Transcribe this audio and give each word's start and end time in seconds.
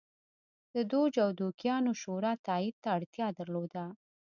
د 0.75 0.75
دوج 0.91 1.13
او 1.25 1.29
دوکیانو 1.39 1.91
شورا 2.01 2.33
تایید 2.47 2.75
ته 2.83 2.89
اړتیا 2.97 3.27
درلوده 3.39 3.83